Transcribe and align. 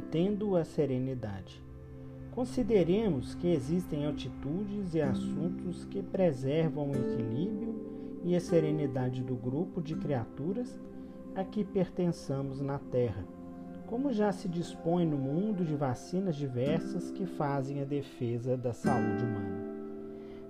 mantendo 0.00 0.56
a 0.56 0.64
serenidade. 0.64 1.62
Consideremos 2.32 3.34
que 3.34 3.48
existem 3.48 4.06
atitudes 4.06 4.94
e 4.94 5.00
assuntos 5.00 5.84
que 5.84 6.02
preservam 6.02 6.90
o 6.90 6.94
equilíbrio 6.94 8.20
e 8.24 8.34
a 8.34 8.40
serenidade 8.40 9.22
do 9.22 9.34
grupo 9.34 9.82
de 9.82 9.94
criaturas 9.94 10.80
a 11.34 11.44
que 11.44 11.62
pertençamos 11.62 12.62
na 12.62 12.78
Terra, 12.78 13.24
como 13.86 14.12
já 14.12 14.32
se 14.32 14.48
dispõe 14.48 15.04
no 15.04 15.18
mundo 15.18 15.64
de 15.64 15.76
vacinas 15.76 16.34
diversas 16.34 17.10
que 17.10 17.26
fazem 17.26 17.82
a 17.82 17.84
defesa 17.84 18.56
da 18.56 18.72
saúde 18.72 19.22
humana. 19.22 19.68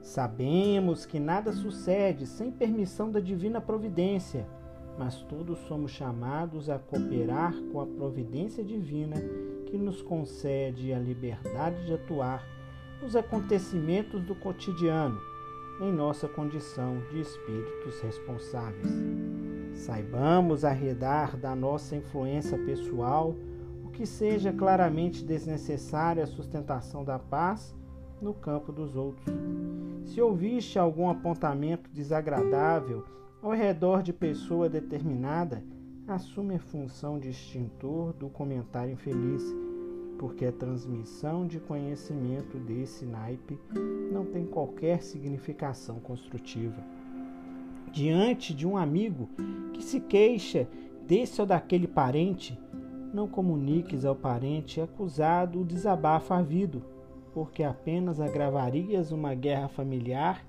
Sabemos 0.00 1.04
que 1.04 1.18
nada 1.18 1.52
sucede 1.52 2.24
sem 2.26 2.52
permissão 2.52 3.10
da 3.10 3.20
divina 3.20 3.60
providência, 3.60 4.46
mas 5.00 5.22
todos 5.22 5.58
somos 5.60 5.92
chamados 5.92 6.68
a 6.68 6.78
cooperar 6.78 7.54
com 7.72 7.80
a 7.80 7.86
providência 7.86 8.62
divina 8.62 9.16
que 9.64 9.78
nos 9.78 10.02
concede 10.02 10.92
a 10.92 10.98
liberdade 10.98 11.86
de 11.86 11.94
atuar 11.94 12.46
nos 13.00 13.16
acontecimentos 13.16 14.22
do 14.22 14.34
cotidiano, 14.34 15.18
em 15.80 15.90
nossa 15.90 16.28
condição 16.28 17.00
de 17.10 17.18
espíritos 17.18 17.98
responsáveis. 18.02 18.92
Saibamos 19.72 20.66
arredar 20.66 21.34
da 21.34 21.56
nossa 21.56 21.96
influência 21.96 22.58
pessoal 22.58 23.34
o 23.82 23.88
que 23.88 24.04
seja 24.04 24.52
claramente 24.52 25.24
desnecessário 25.24 26.22
à 26.22 26.26
sustentação 26.26 27.06
da 27.06 27.18
paz 27.18 27.74
no 28.20 28.34
campo 28.34 28.70
dos 28.70 28.94
outros. 28.94 29.34
Se 30.04 30.20
ouviste 30.20 30.78
algum 30.78 31.08
apontamento 31.08 31.88
desagradável 31.90 33.02
ao 33.42 33.52
redor 33.52 34.02
de 34.02 34.12
pessoa 34.12 34.68
determinada, 34.68 35.64
assume 36.06 36.56
a 36.56 36.60
função 36.60 37.18
de 37.18 37.30
extintor 37.30 38.12
do 38.12 38.28
comentário 38.28 38.92
infeliz, 38.92 39.42
porque 40.18 40.44
a 40.44 40.52
transmissão 40.52 41.46
de 41.46 41.58
conhecimento 41.58 42.58
desse 42.58 43.06
naipe 43.06 43.58
não 44.12 44.26
tem 44.26 44.44
qualquer 44.44 45.02
significação 45.02 45.98
construtiva. 46.00 46.84
Diante 47.90 48.54
de 48.54 48.66
um 48.66 48.76
amigo 48.76 49.28
que 49.72 49.82
se 49.82 50.00
queixa 50.00 50.68
desse 51.06 51.40
ou 51.40 51.46
daquele 51.46 51.86
parente, 51.86 52.58
não 53.14 53.26
comuniques 53.26 54.04
ao 54.04 54.14
parente 54.14 54.80
acusado 54.80 55.60
o 55.60 55.64
desabafo 55.64 56.34
havido, 56.34 56.84
porque 57.32 57.62
apenas 57.62 58.20
agravarias 58.20 59.10
uma 59.10 59.34
guerra 59.34 59.68
familiar 59.68 60.44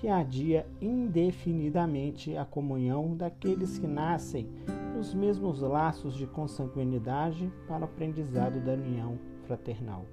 que 0.00 0.08
adia 0.08 0.66
indefinidamente 0.80 2.34
a 2.34 2.42
comunhão 2.42 3.14
daqueles 3.14 3.78
que 3.78 3.86
nascem 3.86 4.48
nos 4.96 5.12
mesmos 5.12 5.60
laços 5.60 6.14
de 6.14 6.26
consanguinidade 6.26 7.52
para 7.68 7.82
o 7.82 7.84
aprendizado 7.84 8.64
da 8.64 8.72
união 8.72 9.18
fraternal. 9.44 10.06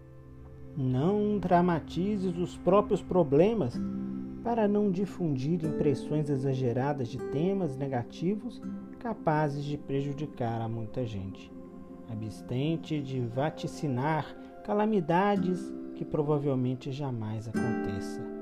Não 0.75 1.39
dramatizes 1.39 2.38
os 2.38 2.58
próprios 2.58 3.02
problemas 3.02 3.80
para 4.43 4.67
não 4.67 4.91
difundir 4.91 5.63
impressões 5.63 6.30
exageradas 6.30 7.08
de 7.08 7.17
temas 7.31 7.77
negativos 7.77 8.61
capazes 8.99 9.63
de 9.63 9.77
prejudicar 9.77 10.59
a 10.59 10.67
muita 10.67 11.05
gente. 11.05 11.49
Abstente 12.09 13.02
de 13.02 13.21
vaticinar 13.21 14.35
calamidades 14.65 15.73
que 15.95 16.03
provavelmente 16.03 16.91
jamais 16.91 17.47
aconteça. 17.47 18.36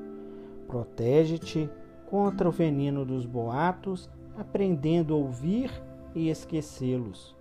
Protege-te 0.68 1.70
contra 2.10 2.48
o 2.48 2.52
veneno 2.52 3.06
dos 3.06 3.26
boatos, 3.26 4.10
aprendendo 4.38 5.14
a 5.14 5.18
ouvir 5.18 5.72
e 6.14 6.30
esquecê-los. 6.30 7.36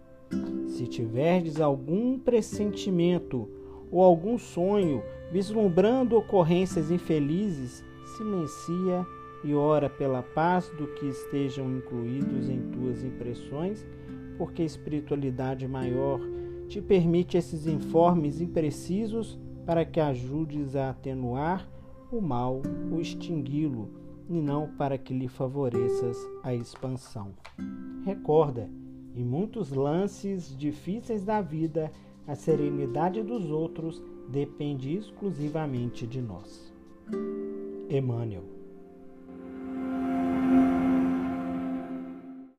Se 0.66 0.86
tiverdes 0.86 1.60
algum 1.60 2.18
pressentimento 2.18 3.48
ou 3.90 4.02
algum 4.02 4.38
sonho 4.38 5.02
vislumbrando 5.30 6.16
ocorrências 6.16 6.90
infelizes, 6.90 7.84
silencia 8.16 9.06
e 9.44 9.54
ora 9.54 9.90
pela 9.90 10.22
paz 10.22 10.70
do 10.78 10.86
que 10.94 11.06
estejam 11.06 11.70
incluídos 11.76 12.48
em 12.48 12.60
tuas 12.70 13.04
impressões, 13.04 13.86
porque 14.38 14.62
a 14.62 14.64
espiritualidade 14.64 15.68
maior 15.68 16.20
te 16.68 16.80
permite 16.80 17.36
esses 17.36 17.66
informes 17.66 18.40
imprecisos 18.40 19.38
para 19.66 19.84
que 19.84 20.00
ajudes 20.00 20.74
a 20.74 20.90
atenuar 20.90 21.68
o 22.16 22.22
mal 22.22 22.62
ou 22.90 23.00
extingui-lo, 23.00 23.90
e 24.28 24.40
não 24.40 24.68
para 24.76 24.96
que 24.96 25.12
lhe 25.12 25.28
favoreças 25.28 26.16
a 26.42 26.54
expansão. 26.54 27.34
Recorda, 28.04 28.70
em 29.14 29.24
muitos 29.24 29.70
lances 29.70 30.56
difíceis 30.56 31.24
da 31.24 31.40
vida, 31.40 31.90
a 32.26 32.34
serenidade 32.34 33.22
dos 33.22 33.50
outros 33.50 34.02
depende 34.28 34.96
exclusivamente 34.96 36.06
de 36.06 36.22
nós. 36.22 36.72
Emmanuel 37.88 38.53